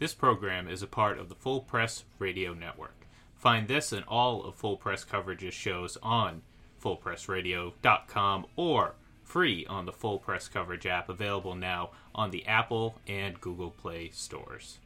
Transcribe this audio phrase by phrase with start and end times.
[0.00, 3.06] This program is a part of the Full Press Radio Network.
[3.34, 6.40] Find this and all of Full Press Coverage's shows on
[6.82, 13.38] fullpressradio.com or free on the Full Press Coverage app available now on the Apple and
[13.42, 14.78] Google Play stores.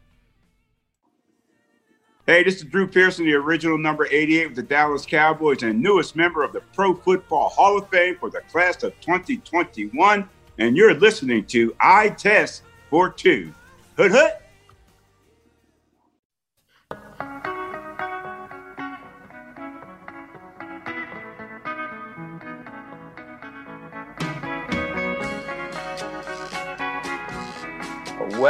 [2.26, 6.16] Hey, this is Drew Pearson, the original number 88 with the Dallas Cowboys and newest
[6.16, 10.28] member of the Pro Football Hall of Fame for the class of 2021.
[10.58, 13.52] And you're listening to Eye Test for Two.
[13.96, 14.32] Hood hood.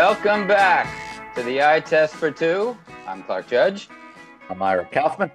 [0.07, 2.77] Welcome back to the Eye Test for Two.
[3.07, 3.89] I'm Clark Judge.
[4.51, 5.31] I'm Ira Kaufman.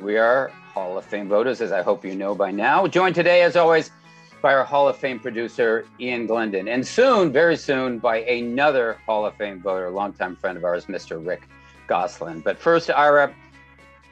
[0.00, 2.86] We are Hall of Fame voters, as I hope you know by now.
[2.86, 3.90] Joined today, as always,
[4.40, 6.68] by our Hall of Fame producer, Ian Glendon.
[6.68, 11.24] And soon, very soon, by another Hall of Fame voter, longtime friend of ours, Mr.
[11.24, 11.46] Rick
[11.86, 12.40] Gosselin.
[12.40, 13.34] But first, Ira,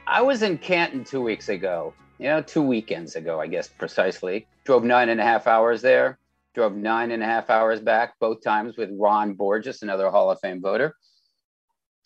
[0.06, 4.46] I was in Canton two weeks ago, you know, two weekends ago, I guess precisely.
[4.64, 6.18] Drove nine and a half hours there
[6.56, 10.40] drove nine and a half hours back both times with Ron Borges, another Hall of
[10.40, 10.96] Fame voter.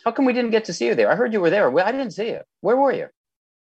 [0.05, 1.11] How come we didn't get to see you there?
[1.11, 1.71] I heard you were there.
[1.71, 2.41] Well, I didn't see you.
[2.61, 3.07] Where were you?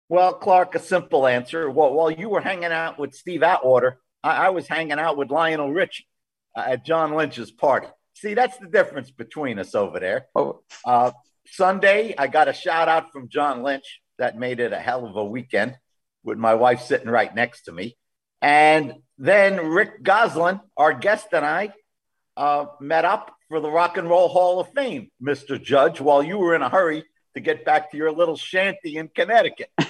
[0.07, 1.69] Well, Clark, a simple answer.
[1.69, 5.29] Well, while you were hanging out with Steve Atwater, I, I was hanging out with
[5.29, 6.07] Lionel Richie
[6.55, 7.87] uh, at John Lynch's party.
[8.13, 10.27] See, that's the difference between us over there.
[10.33, 10.61] Oh.
[10.85, 11.11] Uh,
[11.47, 13.99] Sunday, I got a shout out from John Lynch.
[14.19, 15.77] That made it a hell of a weekend
[16.23, 17.97] with my wife sitting right next to me.
[18.41, 21.73] And then Rick Gosselin, our guest, and I
[22.35, 25.61] uh, met up for the Rock and Roll Hall of Fame, Mr.
[25.61, 29.07] Judge, while you were in a hurry to get back to your little shanty in
[29.07, 29.71] Connecticut.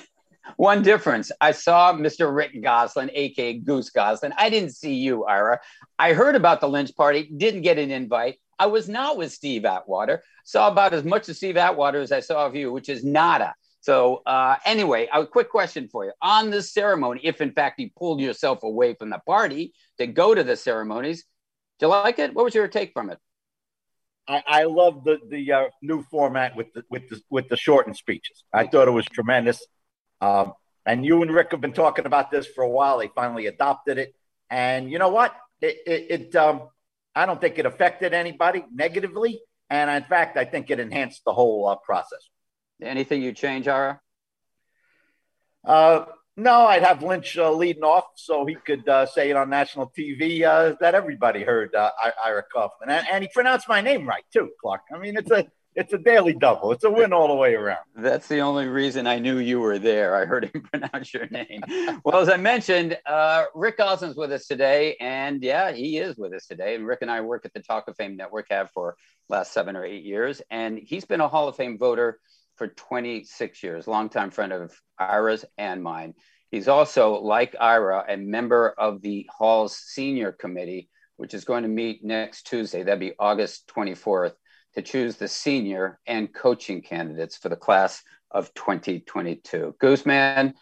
[0.55, 1.31] One difference.
[1.41, 2.33] I saw Mr.
[2.33, 4.33] Rick Gosselin, aka Goose Goslin.
[4.37, 5.59] I didn't see you, Ira.
[5.99, 8.37] I heard about the Lynch party, didn't get an invite.
[8.57, 10.23] I was not with Steve Atwater.
[10.45, 13.53] Saw about as much of Steve Atwater as I saw of you, which is nada.
[13.87, 17.21] So uh, anyway, a quick question for you on the ceremony.
[17.23, 21.23] If in fact you pulled yourself away from the party to go to the ceremonies,
[21.79, 22.33] do you like it?
[22.33, 23.17] What was your take from it?
[24.27, 27.95] I, I love the the uh, new format with the with the with the shortened
[27.95, 28.43] speeches.
[28.51, 29.65] I thought it was tremendous.
[30.19, 30.51] Um,
[30.85, 32.97] and you and Rick have been talking about this for a while.
[32.97, 34.13] They finally adopted it,
[34.49, 35.33] and you know what?
[35.61, 36.63] It it, it um,
[37.15, 39.39] I don't think it affected anybody negatively,
[39.69, 42.27] and in fact, I think it enhanced the whole uh, process.
[42.81, 43.99] Anything you change, Ira?
[45.65, 46.05] Uh,
[46.35, 49.91] no, I'd have Lynch uh, leading off so he could uh, say it on national
[49.97, 51.89] TV uh, that everybody heard uh,
[52.23, 54.81] Ira Kaufman, and, and, he pronounced my name right too, Clark.
[54.93, 56.71] I mean, it's a it's a daily double.
[56.71, 57.85] It's a win all the way around.
[57.95, 60.15] That's the only reason I knew you were there.
[60.15, 61.61] I heard him pronounce your name.
[62.03, 66.33] well, as I mentioned, uh, Rick Gosselin's with us today, and yeah, he is with
[66.33, 66.75] us today.
[66.75, 68.95] And Rick and I work at the Talk of Fame Network have for
[69.29, 72.19] last seven or eight years, and he's been a Hall of Fame voter
[72.57, 76.13] for 26 years, longtime friend of Ira's and mine.
[76.51, 81.69] He's also, like Ira, a member of the Hall's senior committee, which is going to
[81.69, 82.83] meet next Tuesday.
[82.83, 84.33] That'd be August 24th
[84.75, 88.01] to choose the senior and coaching candidates for the class
[88.31, 89.75] of 2022.
[89.81, 90.53] Gooseman,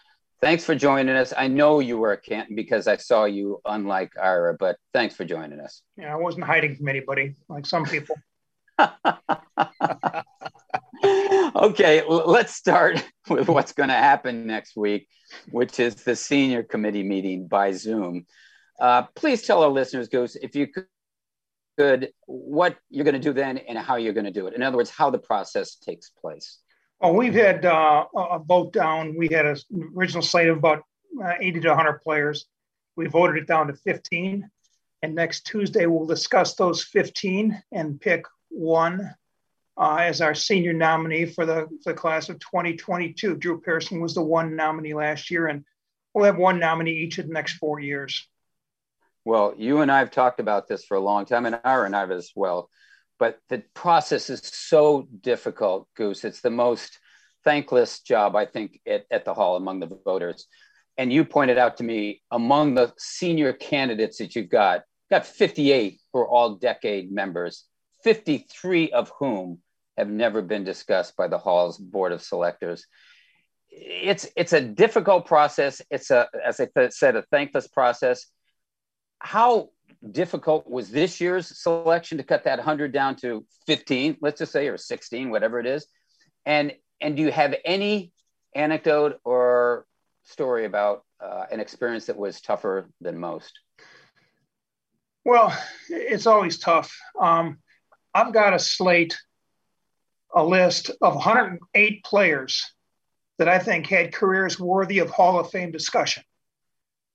[0.42, 1.34] thanks for joining us.
[1.38, 5.26] I know you were at Canton because I saw you, unlike Ira, but thanks for
[5.26, 5.82] joining us.
[5.98, 8.16] Yeah, I wasn't hiding from anybody like some people.
[11.56, 15.08] okay, let's start with what's going to happen next week,
[15.50, 18.26] which is the senior committee meeting by Zoom.
[18.80, 20.68] Uh, please tell our listeners, Goose, if you
[21.78, 24.54] could, what you're going to do then and how you're going to do it.
[24.54, 26.60] In other words, how the process takes place.
[27.02, 29.16] Well, we've had uh, a vote down.
[29.18, 29.58] We had an
[29.96, 30.84] original slate of about
[31.22, 32.46] uh, 80 to 100 players.
[32.96, 34.50] We voted it down to 15.
[35.02, 39.14] And next Tuesday, we'll discuss those 15 and pick one
[39.78, 43.36] uh, as our senior nominee for the, for the class of 2022.
[43.36, 45.66] Drew Pearson was the one nominee last year, and
[46.14, 48.28] we'll have one nominee each of the next four years.
[49.26, 51.96] Well, you and I have talked about this for a long time, and Ira and
[51.96, 52.70] I have as well.
[53.18, 56.24] But the process is so difficult, Goose.
[56.24, 57.00] It's the most
[57.44, 60.48] thankless job, I think, at, at the Hall among the voters.
[60.98, 66.00] And you pointed out to me among the senior candidates that you've got, got 58
[66.12, 67.66] who are all decade members,
[68.06, 69.58] 53 of whom
[69.98, 72.86] have never been discussed by the Hall's Board of Selectors.
[73.72, 75.82] It's it's a difficult process.
[75.90, 78.28] It's a, as I said, a thankless process.
[79.18, 79.70] How
[80.12, 84.68] difficult was this year's selection to cut that 100 down to 15, let's just say,
[84.68, 85.88] or 16, whatever it is?
[86.46, 88.14] And and do you have any
[88.54, 89.88] anecdote or
[90.26, 93.60] story about uh, an experience that was tougher than most?
[95.24, 95.58] Well,
[95.90, 96.96] it's always tough.
[97.20, 97.58] Um,
[98.16, 99.18] I've got a slate
[100.36, 102.74] a list of 108 players
[103.40, 106.24] that I think had careers worthy of Hall of Fame discussion.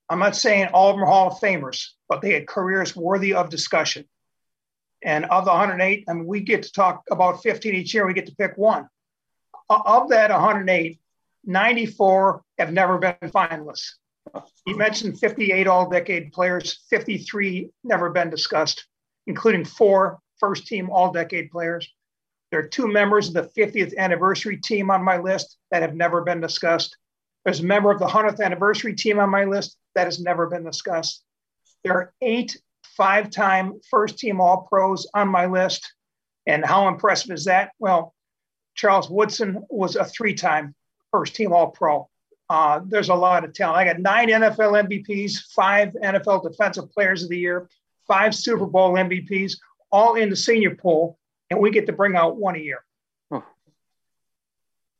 [0.09, 3.35] I'm not saying all of them are Hall of Famers, but they had careers worthy
[3.35, 4.07] of discussion.
[5.03, 8.07] And of the 108, I mean, we get to talk about 15 each year.
[8.07, 8.89] We get to pick one.
[9.69, 10.99] Of that 108,
[11.45, 13.93] 94 have never been finalists.
[14.67, 18.87] You mentioned 58 all decade players, 53 never been discussed,
[19.27, 21.89] including four first team all decade players.
[22.51, 26.23] There are two members of the 50th anniversary team on my list that have never
[26.23, 26.97] been discussed.
[27.45, 30.65] There's a member of the 100th anniversary team on my list that has never been
[30.65, 31.23] discussed.
[31.85, 32.57] There are eight
[32.97, 35.95] five time first team All Pros on my list.
[36.47, 37.71] And how impressive is that?
[37.79, 38.15] Well,
[38.75, 40.75] Charles Woodson was a three time
[41.11, 42.09] first team All Pro.
[42.49, 43.79] Uh, there's a lot of talent.
[43.79, 47.69] I got nine NFL MVPs, five NFL Defensive Players of the Year,
[48.09, 49.55] five Super Bowl MVPs,
[49.91, 51.19] all in the senior pool,
[51.51, 52.85] and we get to bring out one a year.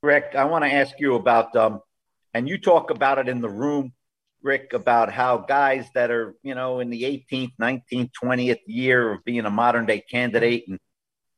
[0.03, 1.81] Rick, I want to ask you about, um,
[2.33, 3.93] and you talk about it in the room,
[4.43, 9.25] Rick, about how guys that are, you know, in the 18th, 19th, 20th year of
[9.25, 10.79] being a modern day candidate, and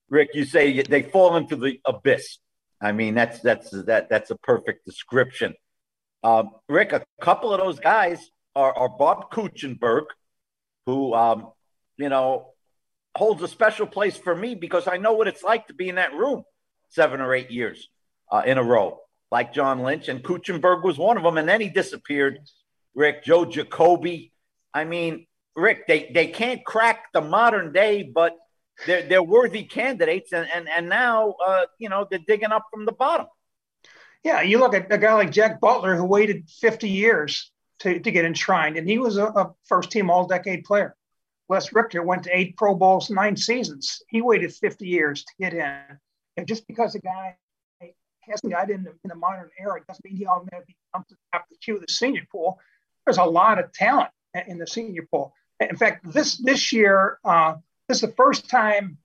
[0.08, 2.38] Rick, you say they fall into the abyss.
[2.80, 5.54] I mean, that's that's that that's a perfect description.
[6.22, 10.04] Um, Rick, a couple of those guys are, are Bob Kuechenberg,
[10.86, 11.48] who, um,
[11.96, 12.51] you know,
[13.14, 15.96] holds a special place for me because I know what it's like to be in
[15.96, 16.44] that room
[16.88, 17.88] seven or eight years
[18.30, 19.00] uh, in a row,
[19.30, 20.08] like John Lynch.
[20.08, 21.38] And Kuechenberg was one of them.
[21.38, 22.38] And then he disappeared.
[22.94, 24.32] Rick, Joe Jacoby.
[24.74, 25.26] I mean,
[25.56, 28.36] Rick, they, they can't crack the modern day, but
[28.86, 30.32] they're, they're worthy candidates.
[30.32, 33.26] And, and, and now, uh, you know, they're digging up from the bottom.
[34.24, 37.50] Yeah, you look at a guy like Jack Butler who waited 50 years
[37.80, 40.94] to, to get enshrined, and he was a, a first team all decade player.
[41.48, 44.02] Les Richter went to eight Pro Bowls, nine seasons.
[44.08, 45.98] He waited 50 years to get in.
[46.36, 47.36] And just because a guy
[48.20, 51.20] hasn't got in the, in the modern era doesn't mean he automatically comes to the
[51.32, 52.58] top of the queue of the senior pool.
[53.04, 54.10] There's a lot of talent
[54.46, 55.34] in the senior pool.
[55.60, 57.54] In fact, this this year, uh,
[57.88, 58.98] this is the first time,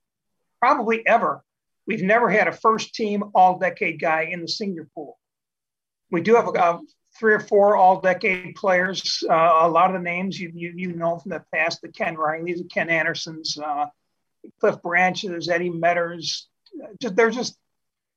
[0.60, 1.42] probably ever,
[1.88, 5.18] We've never had a first team all decade guy in the senior pool.
[6.10, 6.80] We do have a,
[7.18, 9.22] three or four all decade players.
[9.28, 12.16] Uh, a lot of the names you, you, you know from the past the Ken
[12.16, 13.86] Rileys, Ken Andersons, uh,
[14.60, 16.48] Cliff Branches, Eddie Meadors.
[17.00, 17.56] Just, they're just,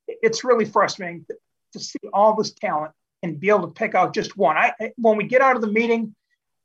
[0.07, 1.35] it's really frustrating to,
[1.73, 2.91] to, see all this talent
[3.23, 4.57] and be able to pick out just one.
[4.57, 6.15] I, when we get out of the meeting,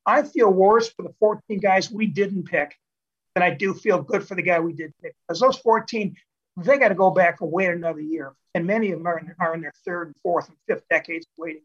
[0.05, 2.77] I feel worse for the 14 guys we didn't pick
[3.35, 5.15] than I do feel good for the guy we did pick.
[5.27, 6.17] Because those 14,
[6.59, 8.32] they got to go back and wait another year.
[8.55, 11.62] And many of them are in, are in their third, fourth, and fifth decades waiting.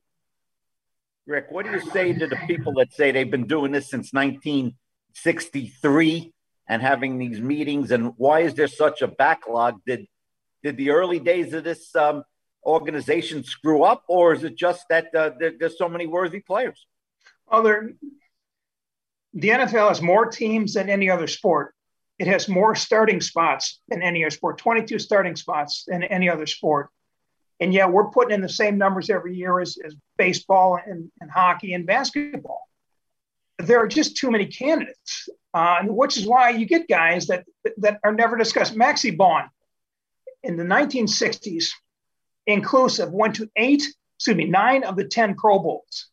[1.28, 4.12] Rick, what do you say to the people that say they've been doing this since
[4.12, 6.34] 1963
[6.68, 7.92] and having these meetings?
[7.92, 9.80] And why is there such a backlog?
[9.86, 10.08] Did
[10.64, 12.24] did the early days of this um,
[12.66, 16.86] organization screw up, or is it just that uh, there, there's so many worthy players?
[17.48, 17.64] Well,
[19.34, 21.74] the NFL has more teams than any other sport.
[22.20, 26.46] It has more starting spots than any other sport, 22 starting spots than any other
[26.46, 26.90] sport.
[27.62, 31.30] And yet we're putting in the same numbers every year as, as baseball and, and
[31.30, 32.68] hockey and basketball.
[33.60, 37.46] There are just too many candidates, uh, which is why you get guys that,
[37.78, 38.76] that are never discussed.
[38.76, 39.48] Maxie Baughan
[40.42, 41.68] in the 1960s,
[42.48, 43.84] inclusive, went to eight,
[44.18, 46.08] excuse me, nine of the 10 Pro Bowls.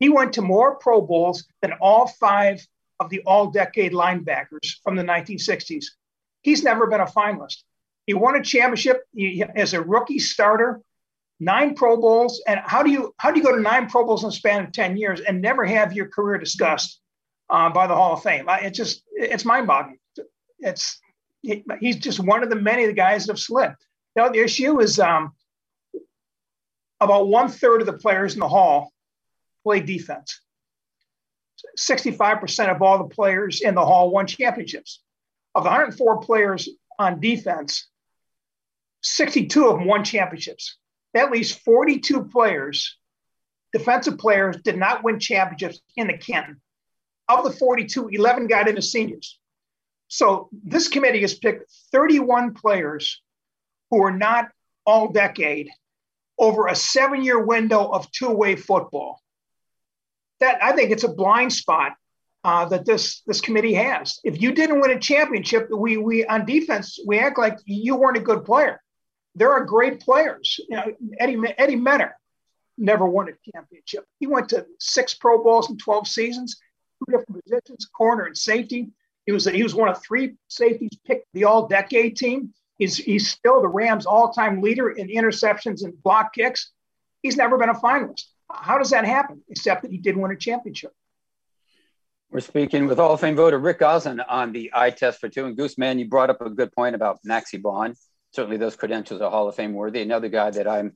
[0.00, 2.66] He went to more Pro Bowls than all five
[2.98, 5.84] of the all decade linebackers from the 1960s.
[6.40, 7.62] He's never been a finalist.
[8.08, 9.02] He won a championship
[9.54, 10.80] as a rookie starter,
[11.40, 12.42] nine Pro Bowls.
[12.48, 14.64] And how do you how do you go to nine Pro Bowls in the span
[14.64, 17.02] of 10 years and never have your career discussed
[17.50, 18.46] uh, by the Hall of Fame?
[18.48, 19.98] It's just it's mind boggling.
[20.58, 20.98] It's
[21.42, 23.72] it, he's just one of the many of the guys that have slid.
[24.16, 25.32] Now the issue is um,
[27.00, 28.90] about one third of the players in the Hall
[29.64, 30.40] play defense.
[31.78, 35.02] 65% of all the players in the hall won championships.
[35.54, 37.88] Of the 104 players on defense,
[39.16, 40.76] 62 of them won championships.
[41.14, 42.96] At least 42 players,
[43.72, 46.60] defensive players, did not win championships in the Canton.
[47.28, 49.38] Of the 42, 11 got into seniors.
[50.08, 53.20] So this committee has picked 31 players
[53.90, 54.48] who are not
[54.86, 55.70] all decade
[56.38, 59.20] over a seven year window of two way football
[60.40, 61.94] that I think it's a blind spot
[62.44, 64.20] uh, that this this committee has.
[64.24, 68.16] If you didn't win a championship, we we on defense we act like you weren't
[68.16, 68.80] a good player.
[69.38, 70.60] There are great players.
[70.68, 70.84] You know,
[71.18, 72.14] Eddie Eddie Meador
[72.76, 74.04] never won a championship.
[74.20, 76.58] He went to six Pro Bowls in twelve seasons,
[76.98, 78.88] two different positions, corner and safety.
[79.26, 82.52] He was he was one of three safeties picked the All Decade team.
[82.78, 86.70] He's, he's still the Rams' all time leader in interceptions and block kicks.
[87.22, 88.22] He's never been a finalist.
[88.50, 89.42] How does that happen?
[89.48, 90.92] Except that he did win a championship.
[92.30, 95.46] We're speaking with Hall of Fame voter Rick Gosselin on the eye test for two.
[95.46, 97.96] And Gooseman, you brought up a good point about Maxie Baughan.
[98.32, 100.02] Certainly, those credentials are Hall of Fame worthy.
[100.02, 100.92] Another guy that I'm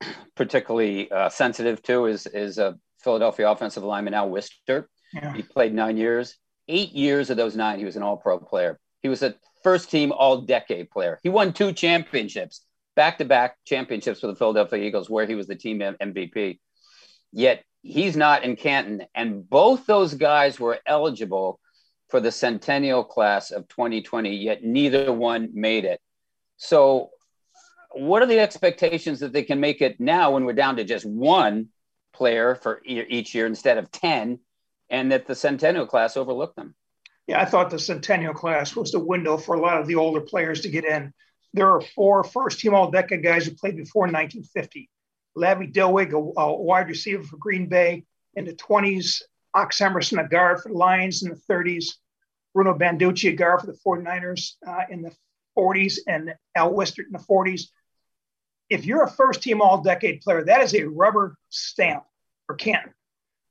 [0.36, 4.86] particularly uh, sensitive to is is a Philadelphia offensive lineman Al Wistert.
[5.12, 5.34] Yeah.
[5.34, 6.36] He played nine years.
[6.68, 8.78] Eight years of those nine, he was an All Pro player.
[9.02, 11.18] He was a first team All Decade player.
[11.22, 12.64] He won two championships,
[12.94, 16.60] back to back championships for the Philadelphia Eagles, where he was the team MVP.
[17.32, 19.02] Yet he's not in Canton.
[19.14, 21.58] And both those guys were eligible
[22.08, 26.00] for the centennial class of 2020, yet neither one made it.
[26.62, 27.10] So,
[27.90, 31.04] what are the expectations that they can make it now when we're down to just
[31.04, 31.70] one
[32.14, 34.38] player for each year instead of 10,
[34.88, 36.76] and that the centennial class overlooked them?
[37.26, 40.20] Yeah, I thought the centennial class was the window for a lot of the older
[40.20, 41.12] players to get in.
[41.52, 44.88] There are four first team all decade guys who played before 1950.
[45.36, 48.04] Lavvie Dilweg, a, a, wide receiver for Green Bay
[48.34, 51.86] in the 20s, Ox Emerson, a guard for the Lions in the 30s,
[52.54, 55.12] Bruno Banducci, a guard for the 49ers uh, in the
[55.56, 57.68] 40s, and Al Wistert in the 40s.
[58.70, 62.04] If you're a first team all decade player, that is a rubber stamp
[62.46, 62.94] for Canton.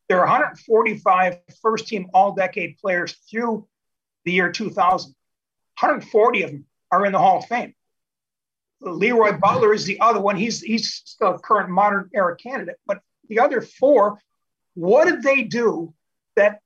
[0.10, 3.68] There are 145 first team all decade players through
[4.26, 5.12] the year 2000.
[5.80, 7.74] 140 of them are in the Hall of Fame.
[8.82, 10.36] Leroy Butler is the other one.
[10.36, 12.78] He's he's a current modern era candidate.
[12.86, 14.20] But the other four,
[14.74, 15.94] what did they do
[16.36, 16.62] that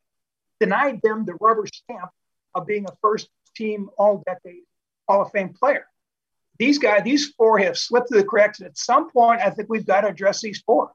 [0.59, 2.09] denied them the rubber stamp
[2.53, 4.63] of being a first team all decade
[5.07, 5.85] Hall of Fame player?
[6.57, 8.61] These guys, these four have slipped through the cracks.
[8.61, 10.91] At some point, I think we've got to address these four.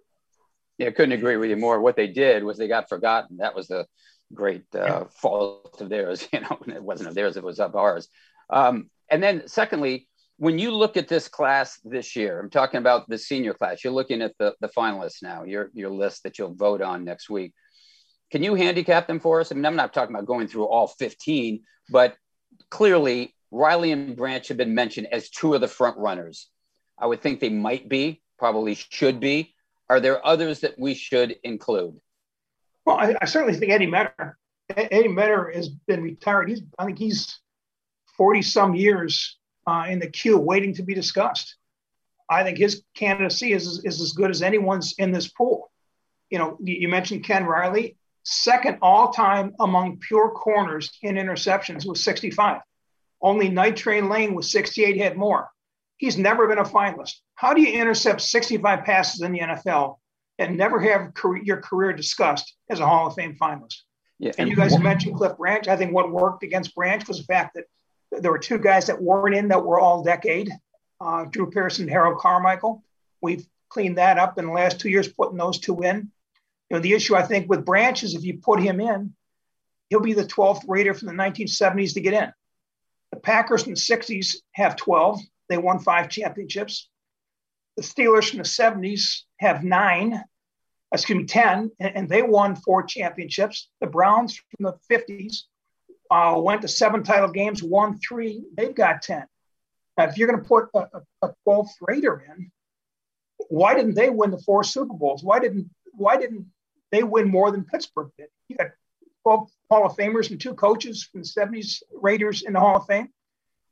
[0.79, 1.81] Yeah, I couldn't agree with you more.
[1.81, 3.39] What they did was they got forgotten.
[3.39, 3.87] That was the
[4.33, 5.05] great uh, yeah.
[5.11, 6.27] fault of theirs.
[6.33, 8.09] You know, it wasn't of theirs; it was of ours.
[8.49, 13.07] Um, and then, secondly, when you look at this class this year, I'm talking about
[13.11, 13.85] the senior class.
[13.85, 17.29] You're looking at the, the finalists now, your your list that you'll vote on next
[17.29, 17.53] week.
[18.33, 19.53] Can you handicap them for us?
[19.53, 22.17] I mean, I'm not talking about going through all 15, but
[22.71, 26.49] clearly Riley and Branch have been mentioned as two of the front runners.
[26.99, 29.55] I would think they might be, probably should be.
[29.89, 32.01] Are there others that we should include?
[32.85, 34.39] Well, I, I certainly think Eddie Meador.
[34.77, 36.49] Eddie Meador has been retired.
[36.49, 37.41] He's, I think he's
[38.17, 41.57] 40 some years uh, in the queue waiting to be discussed.
[42.29, 45.73] I think his candidacy is, is as good as anyone's in this pool.
[46.31, 52.03] You know, you mentioned Ken Riley, second all time among pure corners in interceptions was
[52.05, 52.61] 65.
[53.23, 55.49] Only Night Train Lane with 68 had more.
[55.99, 57.17] He's never been a finalist.
[57.35, 59.97] How do you intercept 65 passes in the NFL
[60.39, 63.77] and never have career, your career discussed as a Hall of Fame finalist?
[64.19, 65.69] Yeah, and, and you guys mentioned Cliff Branch.
[65.69, 67.65] I think what worked against Branch was the fact that
[68.23, 70.51] there were two guys that weren't in that were all decade
[71.01, 72.85] uh, Drew Pearson, Harold Carmichael.
[73.23, 76.11] We've cleaned that up in the last two years, putting those two in.
[76.69, 79.15] You know, the issue I think with Branch is if you put him in,
[79.89, 82.33] he'll be the 12th Raider from the 1970s to get in.
[83.13, 85.21] The Packers in the 60s have 12.
[85.49, 86.89] They won five championships.
[87.77, 90.23] The Steelers in the 70s have nine,
[90.93, 93.69] excuse me, 10, and, they won four championships.
[93.81, 95.43] The Browns from the 50s
[96.11, 98.45] uh, went to seven title games, won three.
[98.57, 99.25] They've got 10.
[99.97, 102.51] Now, if you're going to put a, a, 12th Raider in,
[103.49, 105.23] why didn't they win the four Super Bowls?
[105.23, 106.47] Why didn't why didn't
[106.93, 108.29] they win more than Pittsburgh did?
[108.49, 108.73] You got 12
[109.25, 113.09] Hall of Famers and two coaches from the 70s Raiders in the Hall of Fame.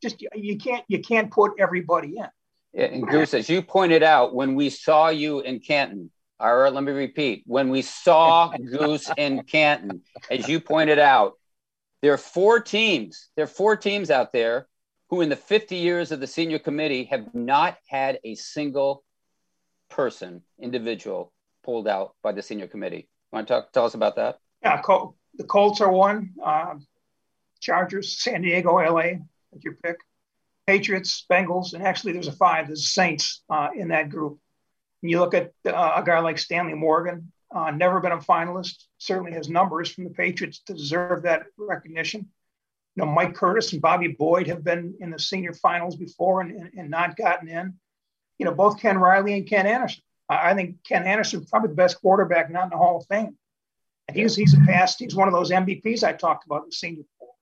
[0.02, 2.26] Just you can't you can't put everybody in.
[2.72, 6.72] Yeah, and Goose, as you pointed out, when we saw you in Canton, all right,
[6.72, 7.42] let me repeat.
[7.46, 11.32] When we saw Goose in Canton, as you pointed out,
[12.02, 13.30] there are four teams.
[13.34, 14.68] There are four teams out there
[15.10, 19.02] who, in the 50 years of the senior committee, have not had a single
[19.88, 21.32] person, individual,
[21.64, 23.08] pulled out by the senior committee.
[23.32, 23.72] Want to talk?
[23.72, 24.38] Tell us about that?
[24.62, 26.34] Yeah, Col- the Colts are one.
[26.44, 26.74] Uh,
[27.60, 29.18] Chargers, San Diego, LA,
[29.52, 29.98] that's your pick.
[30.66, 32.66] Patriots, Bengals, and actually there's a five.
[32.66, 34.38] There's Saints uh, in that group.
[35.02, 38.84] And you look at uh, a guy like Stanley Morgan, uh, never been a finalist,
[38.98, 42.28] certainly has numbers from the Patriots to deserve that recognition.
[42.94, 46.50] You know, Mike Curtis and Bobby Boyd have been in the senior finals before and,
[46.50, 47.74] and, and not gotten in.
[48.36, 50.02] You know, both Ken Riley and Ken Anderson.
[50.28, 53.37] I, I think Ken Anderson probably the best quarterback not in the Hall of Fame.
[54.08, 56.74] And he's he's a past, he's one of those MVPs I talked about in the
[56.74, 57.36] senior pool.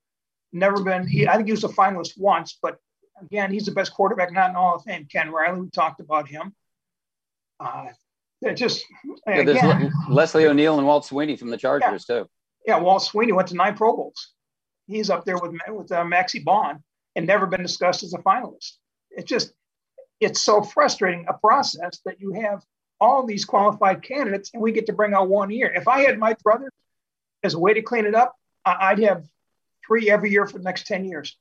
[0.52, 2.78] Never been, he, I think he was a finalist once, but
[3.22, 5.06] again, he's the best quarterback not in Hall of Fame.
[5.10, 6.54] Ken Riley, we talked about him.
[7.60, 7.86] Uh,
[8.54, 8.84] just
[9.26, 12.28] yeah, there's Leslie O'Neill and Walt Sweeney from the Chargers yeah, too.
[12.66, 14.34] Yeah, Walt Sweeney went to nine Pro Bowls.
[14.86, 16.80] He's up there with with uh, Maxie Baughan
[17.16, 18.74] and never been discussed as a finalist.
[19.10, 19.52] It's just,
[20.20, 22.62] it's so frustrating a process that you have
[23.00, 25.72] all these qualified candidates and we get to bring out one year.
[25.74, 26.70] If I had my brother
[27.42, 28.34] as a way to clean it up,
[28.64, 29.24] I'd have
[29.86, 31.36] three every year for the next 10 years.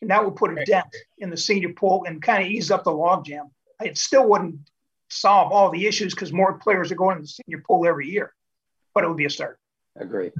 [0.00, 0.86] And that would put a dent
[1.18, 3.50] in the senior pool and kind of ease up the logjam.
[3.82, 4.60] It still wouldn't
[5.08, 8.32] solve all the issues because more players are going to the senior pool every year,
[8.94, 9.58] but it would be a start.
[9.96, 10.30] Agree.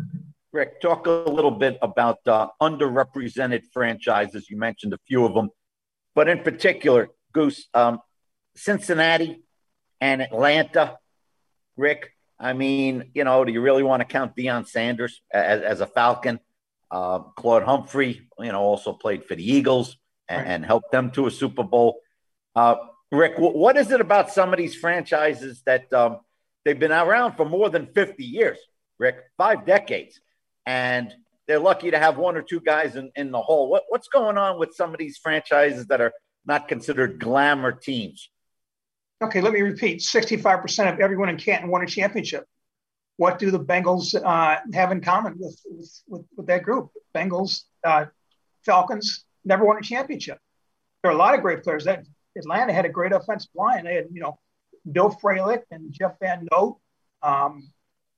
[0.53, 4.49] Rick, talk a little bit about uh, underrepresented franchises.
[4.49, 5.51] You mentioned a few of them,
[6.15, 8.01] but in particular, Goose, um,
[8.57, 9.43] Cincinnati
[10.01, 10.99] and Atlanta.
[11.77, 15.81] Rick, I mean, you know, do you really want to count Deion Sanders as, as
[15.81, 16.41] a Falcon?
[16.91, 19.97] Uh, Claude Humphrey, you know, also played for the Eagles
[20.29, 20.53] and, right.
[20.53, 22.01] and helped them to a Super Bowl.
[22.57, 22.77] Uh,
[23.13, 26.19] Rick, w- what is it about some of these franchises that um,
[26.65, 28.59] they've been around for more than 50 years,
[28.99, 30.21] Rick, five decades,
[30.67, 31.15] and
[31.47, 33.69] they're lucky to have one or two guys in, in the hole.
[33.69, 36.13] What, what's going on with some of these franchises that are
[36.47, 38.31] not considered glamour teams?
[39.23, 42.47] Okay, let me repeat 65% of everyone in Canton won a championship.
[43.19, 45.61] What do the Bengals uh, have in common with,
[46.09, 46.91] with, with, that group?
[47.15, 48.07] Bengals, uh,
[48.65, 50.39] Falcons never won a championship.
[51.03, 51.85] There are a lot of great players.
[51.85, 53.85] That Atlanta had a great offensive line.
[53.85, 54.39] They had, you know,
[54.91, 56.79] Bill Fralic and Jeff Van Note,
[57.23, 57.71] um,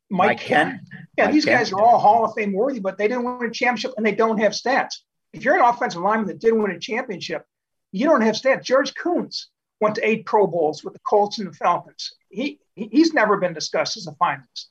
[0.08, 0.80] Mike, Mike Kenn.
[1.18, 1.58] Yeah, Mike these Kenn.
[1.58, 4.14] guys are all Hall of Fame worthy, but they didn't win a championship and they
[4.14, 4.98] don't have stats.
[5.32, 7.44] If you're an offensive lineman that didn't win a championship,
[7.90, 8.62] you don't have stats.
[8.62, 9.46] George Kunz
[9.82, 12.14] went to eight Pro Bowls with the Colts and the Falcons.
[12.30, 14.66] He he's never been discussed as a finalist.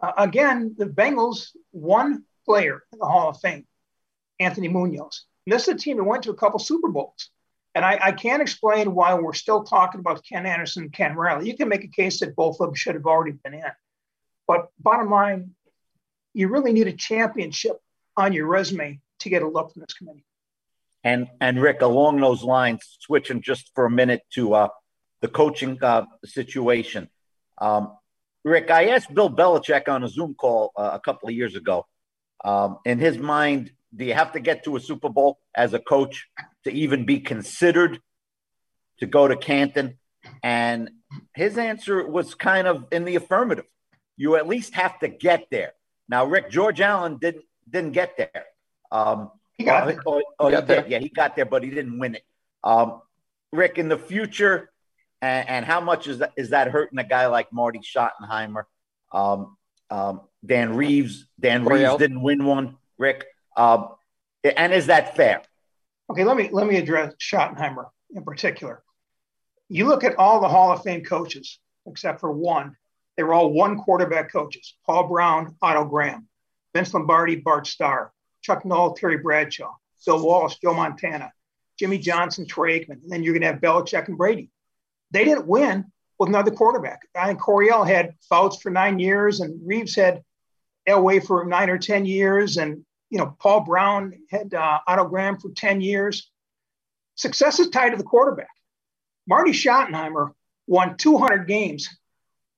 [0.00, 3.66] Uh, again, the Bengals one player in the Hall of Fame,
[4.38, 5.24] Anthony Munoz.
[5.46, 7.30] And this is a team that went to a couple Super Bowls.
[7.74, 11.48] And I, I, can't explain why we're still talking about Ken Anderson and Ken Riley.
[11.48, 13.72] You can make a case that both of them should have already been in.
[14.46, 15.54] But bottom line,
[16.34, 17.78] you really need a championship
[18.16, 20.24] on your resume to get a look from this committee.
[21.04, 24.68] And and Rick, along those lines, switching just for a minute to uh,
[25.20, 27.08] the coaching uh, situation.
[27.58, 27.96] Um,
[28.44, 31.86] Rick, I asked Bill Belichick on a Zoom call uh, a couple of years ago.
[32.44, 35.78] Um, in his mind, do you have to get to a Super Bowl as a
[35.78, 36.28] coach
[36.64, 38.00] to even be considered
[38.98, 39.98] to go to Canton?
[40.42, 40.90] And
[41.34, 43.66] his answer was kind of in the affirmative.
[44.16, 45.72] You at least have to get there.
[46.08, 48.44] Now, Rick George Allen didn't didn't get there.
[48.90, 50.00] Um, he got there.
[50.06, 50.86] Oh, oh, he, he there.
[50.86, 52.24] Yeah, he got there, but he didn't win it.
[52.62, 53.02] Um,
[53.52, 54.70] Rick, in the future,
[55.22, 58.64] and, and, how much is that, is that hurting a guy like Marty Schottenheimer?
[59.12, 59.56] Um,
[59.90, 61.26] um, Dan Reeves.
[61.38, 62.76] Dan Reeves didn't win one.
[62.98, 63.90] Rick, um,
[64.56, 65.42] and is that fair?
[66.10, 68.82] Okay, let me let me address Schottenheimer in particular.
[69.68, 72.76] You look at all the Hall of Fame coaches, except for one.
[73.16, 76.28] They were all one quarterback coaches: Paul Brown, Otto Graham,
[76.74, 78.12] Vince Lombardi, Bart Starr,
[78.44, 81.32] Chuck Noll, Terry Bradshaw, Bill Walsh, Joe Montana,
[81.78, 84.50] Jimmy Johnson, Troy Aikman, and then you're going to have Belichick and Brady.
[85.10, 85.86] They didn't win
[86.18, 87.00] with another quarterback.
[87.16, 90.22] I think Coryell had Fouts for nine years, and Reeves had
[90.86, 95.38] Elway for nine or ten years, and you know Paul Brown had uh, Otto Graham
[95.38, 96.30] for ten years.
[97.16, 98.48] Success is tied to the quarterback.
[99.26, 100.32] Marty Schottenheimer
[100.66, 101.88] won 200 games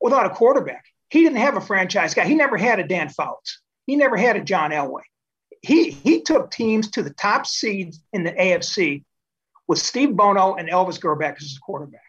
[0.01, 0.85] without a quarterback.
[1.11, 2.27] He didn't have a franchise guy.
[2.27, 3.61] He never had a Dan Fouts.
[3.87, 5.03] He never had a John Elway
[5.67, 9.03] he he took teams to the top seeds in the AFC
[9.67, 12.05] with Steve Bono and Elvis Grbac as his quarterback.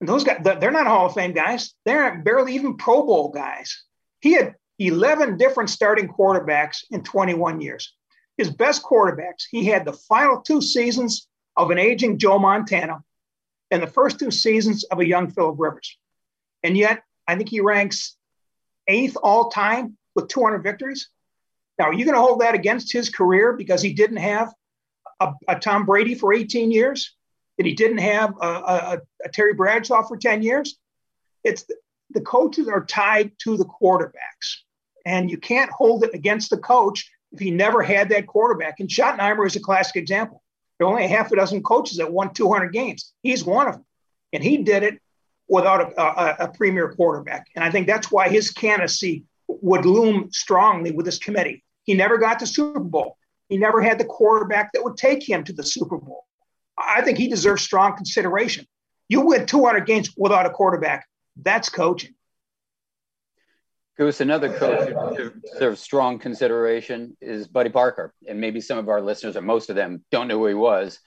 [0.00, 1.72] And those guys, they're not Hall of Fame guys.
[1.86, 3.84] They're barely even Pro Bowl guys.
[4.20, 7.94] He had 11 different starting quarterbacks in 21 years.
[8.36, 13.02] His best quarterbacks, he had the final two seasons of an aging Joe Montana
[13.70, 15.96] and the first two seasons of a young Philip Rivers.
[16.62, 18.16] And yet, I think he ranks
[18.88, 21.08] eighth all time with 200 victories.
[21.78, 24.52] Now, are you going to hold that against his career because he didn't have
[25.20, 27.14] a, a Tom Brady for 18 years?
[27.56, 30.76] That he didn't have a, a, a Terry Bradshaw for 10 years?
[31.44, 31.76] It's the,
[32.10, 34.56] the coaches are tied to the quarterbacks,
[35.06, 38.80] and you can't hold it against the coach if he never had that quarterback.
[38.80, 40.42] And Schottenheimer is a classic example.
[40.78, 43.12] There are only a half a dozen coaches that won 200 games.
[43.22, 43.84] He's one of them,
[44.32, 45.00] and he did it
[45.48, 47.46] without a, a, a premier quarterback.
[47.54, 51.63] And I think that's why his candidacy would loom strongly with this committee.
[51.84, 53.16] He never got to Super Bowl.
[53.48, 56.24] He never had the quarterback that would take him to the Super Bowl.
[56.76, 58.66] I think he deserves strong consideration.
[59.08, 61.06] You win 200 games without a quarterback.
[61.36, 62.14] That's coaching.
[63.96, 68.12] Goose, another coach who deserves strong consideration is Buddy Parker.
[68.26, 70.98] And maybe some of our listeners, or most of them, don't know who he was.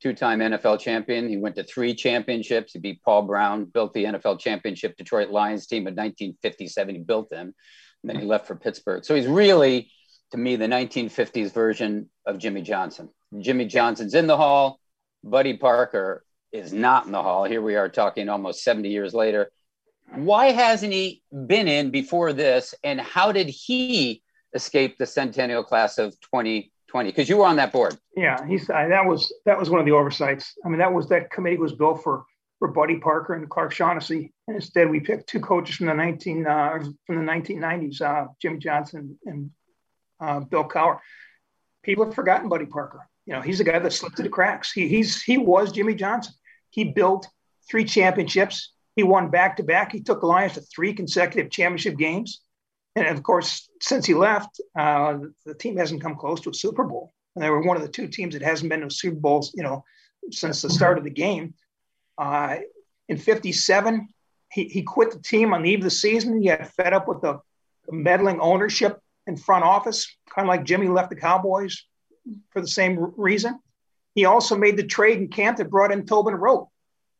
[0.00, 1.28] Two time NFL champion.
[1.28, 2.72] He went to three championships.
[2.72, 6.94] He beat Paul Brown, built the NFL championship Detroit Lions team in 1957.
[6.94, 7.52] He built them.
[8.02, 9.04] And then he left for Pittsburgh.
[9.04, 9.90] So he's really
[10.32, 13.08] to me the 1950s version of Jimmy Johnson.
[13.38, 14.80] Jimmy Johnson's in the hall.
[15.22, 17.44] Buddy Parker is not in the Hall.
[17.44, 19.50] Here we are talking almost 70 years later.
[20.14, 22.74] Why hasn't he been in before this?
[22.82, 24.22] And how did he
[24.54, 27.10] escape the centennial class of 2020?
[27.10, 27.96] Because you were on that board.
[28.16, 30.54] Yeah, he's that was that was one of the oversights.
[30.64, 32.24] I mean, that was that committee was built for
[32.58, 36.46] for Buddy Parker and Clark Shaughnessy, and instead we picked two coaches from the 19
[36.46, 39.50] uh, from the 1990s, uh, Jimmy Johnson and
[40.20, 40.98] uh, Bill Cowher.
[41.82, 43.08] People have forgotten Buddy Parker.
[43.26, 44.72] You know, he's the guy that slipped through the cracks.
[44.72, 46.34] He, he's he was Jimmy Johnson.
[46.70, 47.28] He built
[47.68, 48.72] three championships.
[48.96, 49.92] He won back to back.
[49.92, 52.40] He took the Lions to three consecutive championship games.
[52.96, 56.84] And of course, since he left, uh, the team hasn't come close to a Super
[56.84, 57.12] Bowl.
[57.34, 59.46] And they were one of the two teams that hasn't been to a Super Bowl,
[59.54, 59.84] you know,
[60.32, 61.54] since the start of the game.
[62.18, 62.56] Uh,
[63.08, 64.08] in 57,
[64.52, 66.40] he, he quit the team on the eve of the season.
[66.40, 67.40] He got fed up with the
[67.90, 71.84] meddling ownership and front office, kind of like Jimmy left the Cowboys
[72.50, 73.58] for the same reason.
[74.14, 76.68] He also made the trade in camp that brought in Tobin Rote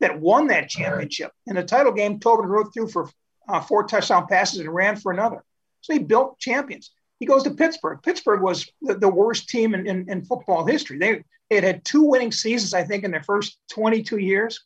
[0.01, 1.33] that won that championship.
[1.47, 3.09] In the title game, Tobin Rote threw for
[3.49, 5.45] uh, four touchdown passes and ran for another.
[5.81, 6.91] So he built champions.
[7.19, 8.01] He goes to Pittsburgh.
[8.03, 10.99] Pittsburgh was the, the worst team in, in, in, football history.
[10.99, 14.65] They, they had had two winning seasons, I think, in their first 22 years.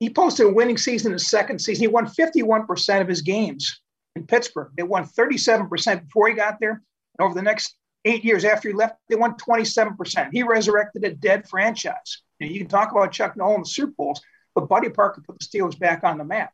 [0.00, 1.82] He posted a winning season in his second season.
[1.82, 3.80] He won 51% of his games
[4.16, 4.70] in Pittsburgh.
[4.76, 6.82] They won 37% before he got there.
[7.18, 10.28] And over the next eight years after he left, they won 27%.
[10.32, 12.22] He resurrected a dead franchise.
[12.38, 14.20] You, know, you can talk about Chuck Noll and the Super Bowls,
[14.54, 16.52] but Buddy Parker put the Steelers back on the map.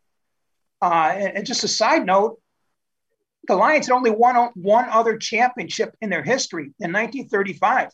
[0.80, 2.40] Uh, and, and, just a side note,
[3.48, 7.90] the Lions had only won one other championship in their history in 1935.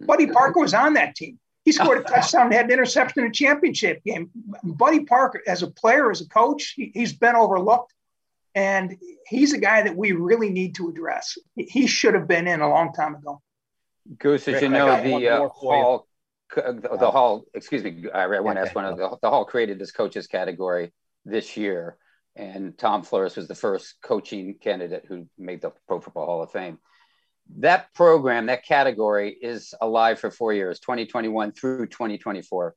[0.00, 1.38] Buddy Parker was on that team.
[1.66, 4.30] He scored a touchdown and had an interception in a championship game.
[4.62, 7.92] Buddy Parker, as a player, as a coach, he, has been overlooked.
[8.56, 11.36] And he's a guy that we really need to address.
[11.56, 13.42] He should have been in a long time ago.
[14.18, 16.06] Goose, as you know, the uh, hall,
[16.54, 19.78] the, the hall, excuse me, I want to ask one of the, the hall created
[19.78, 20.94] this coaches category
[21.26, 21.98] this year.
[22.34, 26.50] And Tom Flores was the first coaching candidate who made the Pro Football Hall of
[26.50, 26.78] Fame.
[27.58, 32.74] That program, that category is alive for four years, 2021 through 2024.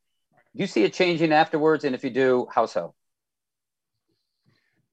[0.55, 1.85] Do you see it changing afterwards?
[1.85, 2.95] And if you do, how so?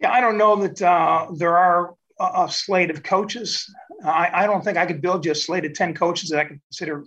[0.00, 3.72] Yeah, I don't know that uh, there are a, a, slate of coaches.
[4.04, 6.44] I, I, don't think I could build you a slate of 10 coaches that I
[6.44, 7.04] consider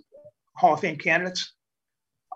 [0.56, 1.52] Hall of Fame candidates.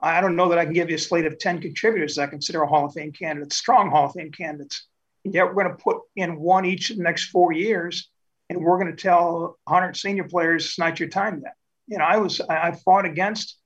[0.01, 2.27] I don't know that I can give you a slate of 10 contributors that I
[2.27, 4.87] consider a Hall of Fame candidates, strong Hall of Fame candidates.
[5.25, 8.11] And yet we're going to put in one each of the next four years,
[8.51, 11.55] and we're going to tell 100 senior players it's not your time yet.
[11.87, 13.59] You know, I was I fought against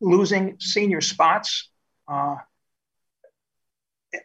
[0.00, 1.70] losing senior spots.
[2.06, 2.36] Uh,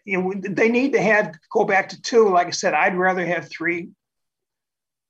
[0.05, 2.29] you know, they need to have go back to two.
[2.29, 3.89] Like I said, I'd rather have three,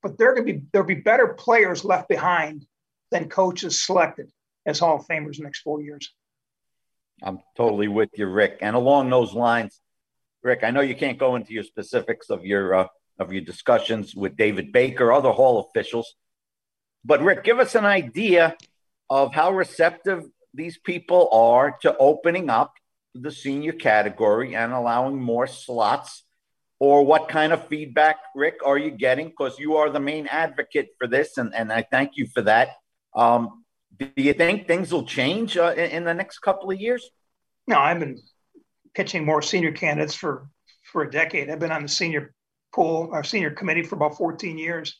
[0.01, 2.65] but there to be there'll be better players left behind
[3.11, 4.31] than coaches selected
[4.65, 6.11] as Hall of Famers next four years.
[7.21, 8.59] I'm totally with you, Rick.
[8.61, 9.79] And along those lines,
[10.43, 12.87] Rick, I know you can't go into your specifics of your uh,
[13.17, 16.15] of your discussions with David Baker, other Hall officials,
[17.03, 18.55] but Rick, give us an idea
[19.09, 22.73] of how receptive these people are to opening up
[23.13, 26.23] the senior category and allowing more slots?
[26.81, 29.27] Or what kind of feedback, Rick, are you getting?
[29.27, 32.69] Because you are the main advocate for this, and, and I thank you for that.
[33.13, 33.65] Um,
[33.97, 37.09] do you think things will change uh, in, in the next couple of years?
[37.67, 38.17] No, I've been
[38.95, 40.47] pitching more senior candidates for
[40.91, 41.49] for a decade.
[41.49, 42.33] I've been on the senior
[42.73, 44.99] pool, our senior committee for about 14 years.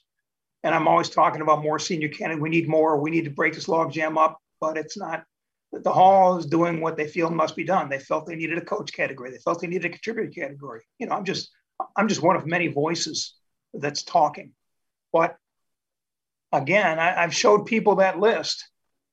[0.63, 2.41] And I'm always talking about more senior candidates.
[2.41, 2.99] We need more.
[2.99, 5.23] We need to break this logjam up, but it's not
[5.71, 7.89] the hall is doing what they feel must be done.
[7.89, 9.31] They felt they needed a coach category.
[9.31, 10.81] They felt they needed a contributor category.
[10.97, 11.51] You know, I'm just
[11.95, 13.35] I'm just one of many voices
[13.73, 14.53] that's talking.
[15.13, 15.37] But
[16.51, 18.67] again, I, have showed people that list,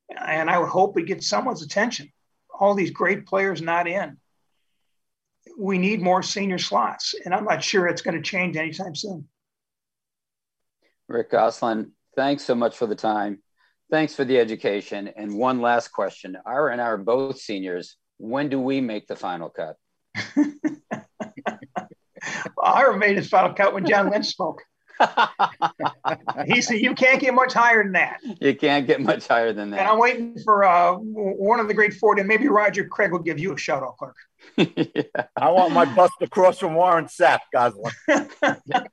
[0.09, 2.11] and I would hope it gets someone's attention.
[2.59, 4.17] All these great players not in.
[5.59, 9.29] We need more senior slots, and I'm not sure it's going to change anytime soon.
[11.09, 13.39] Rick Gosselin, thanks so much for the time.
[13.91, 15.11] Thanks for the education.
[15.17, 16.37] And one last question.
[16.45, 17.97] Ira and I are both seniors.
[18.19, 19.77] When do we make the final cut?
[20.37, 20.47] well,
[22.63, 24.63] Ira made his final cut when John Lynch spoke.
[26.47, 28.19] he said, "You can't get much higher than that.
[28.41, 31.75] You can't get much higher than that." And I'm waiting for uh, one of the
[31.75, 34.17] great Ford, and maybe Roger Craig will give you a shout out, Clark.
[34.57, 35.03] yeah.
[35.37, 37.93] I want my bust across from Warren Sapp, Gosselin.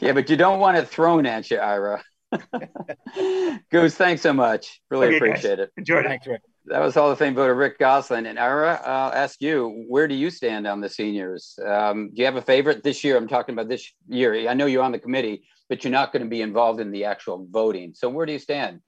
[0.00, 2.02] yeah, but you don't want it thrown at you, Ira.
[3.70, 4.80] Goose, thanks so much.
[4.90, 5.66] Really okay, appreciate guys.
[5.66, 5.72] it.
[5.76, 6.06] Enjoy it.
[6.06, 6.42] Thanks, Rick.
[6.66, 8.26] That was Hall of Fame voter Rick Gosselin.
[8.26, 11.58] And Ira, I'll ask you, where do you stand on the seniors?
[11.64, 13.16] Um, do you have a favorite this year?
[13.16, 14.48] I'm talking about this year.
[14.48, 17.06] I know you're on the committee, but you're not going to be involved in the
[17.06, 17.94] actual voting.
[17.94, 18.80] So where do you stand?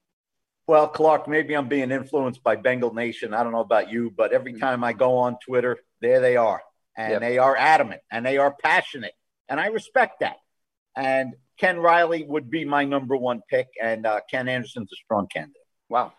[0.66, 3.34] Well, Clark, maybe I'm being influenced by Bengal Nation.
[3.34, 6.62] I don't know about you, but every time I go on Twitter, there they are.
[6.96, 7.20] And yep.
[7.20, 9.14] they are adamant and they are passionate.
[9.48, 10.36] And I respect that.
[10.94, 13.68] And Ken Riley would be my number one pick.
[13.80, 15.62] And uh, Ken Anderson's a strong candidate.
[15.88, 16.12] Wow.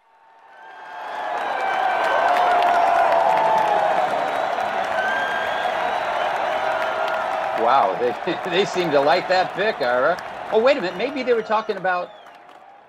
[7.61, 10.17] Wow, they, they seem to like that pick, Ira.
[10.53, 10.97] Oh, wait a minute.
[10.97, 12.11] Maybe they were talking about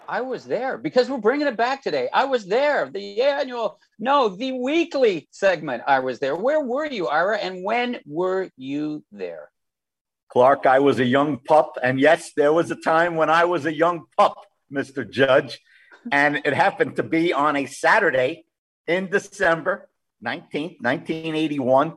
[0.06, 2.08] I was there because we're bringing it back today.
[2.12, 2.88] I was there.
[2.88, 5.82] The annual, no, the weekly segment.
[5.88, 6.36] I was there.
[6.36, 7.38] Where were you, Ira?
[7.38, 9.50] And when were you there?
[10.28, 11.78] Clark, I was a young pup.
[11.82, 15.08] And yes, there was a time when I was a young pup, Mr.
[15.08, 15.60] Judge.
[16.10, 18.44] And it happened to be on a Saturday
[18.86, 19.88] in December
[20.24, 21.94] 19th, 1981.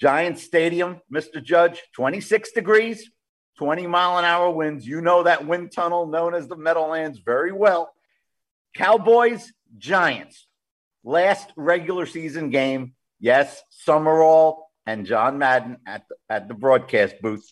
[0.00, 1.42] Giant Stadium, Mr.
[1.42, 3.10] Judge, 26 degrees,
[3.58, 4.86] 20 mile an hour winds.
[4.86, 7.92] You know that wind tunnel known as the Meadowlands very well.
[8.74, 10.46] Cowboys, Giants,
[11.04, 12.94] last regular season game.
[13.20, 17.46] Yes, Summerall and John Madden at the, at the broadcast booth.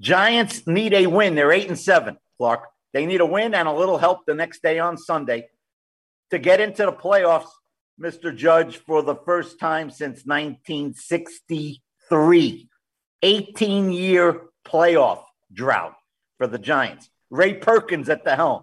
[0.00, 1.34] Giants need a win.
[1.34, 2.64] They're eight and seven, Clark.
[2.92, 5.48] They need a win and a little help the next day on Sunday
[6.30, 7.50] to get into the playoffs,
[8.00, 8.34] Mr.
[8.34, 12.68] Judge, for the first time since 1963.
[13.22, 15.22] 18 year playoff
[15.52, 15.94] drought
[16.38, 17.10] for the Giants.
[17.30, 18.62] Ray Perkins at the helm.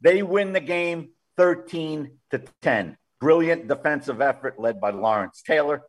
[0.00, 2.96] They win the game 13 to 10.
[3.20, 5.82] Brilliant defensive effort led by Lawrence Taylor.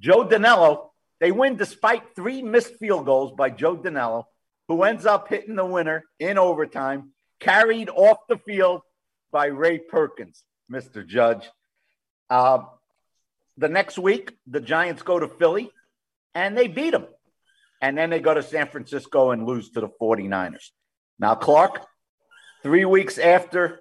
[0.00, 0.88] Joe Danelo,
[1.20, 4.24] they win despite three missed field goals by Joe Danelo,
[4.68, 8.82] who ends up hitting the winner in overtime, carried off the field
[9.32, 11.06] by Ray Perkins, Mr.
[11.06, 11.48] Judge.
[12.30, 12.60] Uh,
[13.56, 15.70] the next week, the Giants go to Philly
[16.34, 17.06] and they beat them
[17.80, 20.70] and then they go to San Francisco and lose to the 49ers.
[21.18, 21.84] Now, Clark,
[22.62, 23.80] three weeks after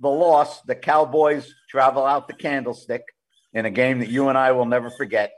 [0.00, 3.02] the loss, the Cowboys travel out the candlestick
[3.52, 5.32] in a game that you and I will never forget.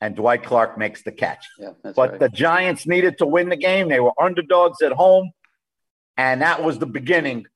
[0.00, 1.44] And Dwight Clark makes the catch.
[1.58, 2.20] Yeah, but right.
[2.20, 3.88] the Giants needed to win the game.
[3.88, 5.32] They were underdogs at home.
[6.16, 7.46] And that was the beginning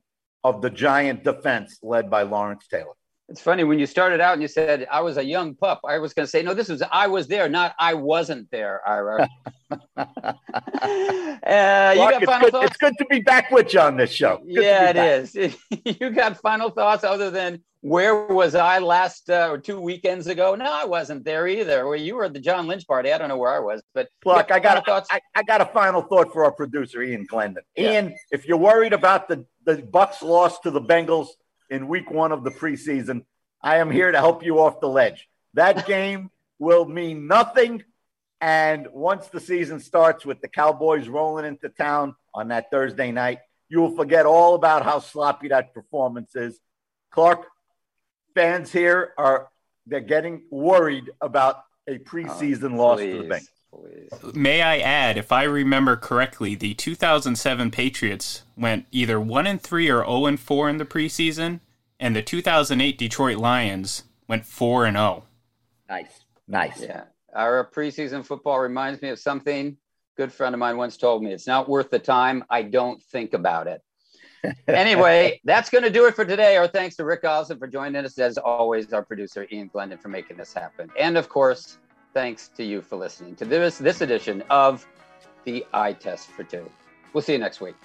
[0.44, 2.94] of the Giant defense led by Lawrence Taylor.
[3.28, 5.80] It's funny when you started out and you said I was a young pup.
[5.87, 6.54] I was going to say no.
[6.54, 8.87] This was I was there, not I wasn't there.
[8.87, 9.28] Ira.
[9.96, 10.04] uh,
[11.40, 12.64] you got final good.
[12.64, 14.38] It's good to be back with you on this show.
[14.38, 15.35] Good yeah, it is.
[16.00, 20.54] you got final thoughts other than where was I last uh, or two weekends ago?
[20.54, 21.87] No, I wasn't there either.
[21.87, 23.12] Well, you were at the John Lynch party.
[23.12, 25.66] I don't know where I was, but look, I got a, I, I, got a
[25.66, 27.64] final thought for our producer Ian Glendon.
[27.76, 27.92] Yeah.
[27.92, 31.28] Ian, if you're worried about the the Bucs loss to the Bengals
[31.72, 33.24] in week one of the preseason.
[33.62, 35.26] I am here to help you off the ledge.
[35.54, 37.82] That game will mean nothing.
[38.42, 43.38] And once the season starts with the Cowboys rolling into town on that Thursday night,
[43.70, 46.61] you will forget all about how sloppy that performance is.
[47.11, 47.46] Clark,
[48.35, 49.48] fans here are
[49.87, 53.48] they're getting worried about a preseason oh, loss to the Bengals.
[53.72, 54.35] Please.
[54.35, 59.88] May I add, if I remember correctly, the 2007 Patriots went either 1 and 3
[59.88, 61.61] or 0 and 4 in the preseason,
[61.98, 65.24] and the 2008 Detroit Lions went 4 and 0.
[65.88, 66.24] Nice.
[66.46, 66.82] Nice.
[66.82, 67.04] Yeah.
[67.35, 69.78] Our preseason football reminds me of something
[70.16, 71.32] good friend of mine once told me.
[71.32, 72.44] It's not worth the time.
[72.50, 73.82] I don't think about it.
[74.68, 76.56] anyway, that's going to do it for today.
[76.56, 78.18] Our thanks to Rick Osmond for joining us.
[78.18, 80.90] As always, our producer Ian Glendon for making this happen.
[80.98, 81.78] And of course,
[82.14, 84.87] thanks to you for listening to this this edition of
[85.44, 86.70] the Eye Test for Two.
[87.12, 87.77] We'll see you next week.